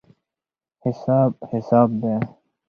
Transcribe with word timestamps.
حساب 0.83 1.31
حساب 1.51 1.89
دی. 2.01 2.17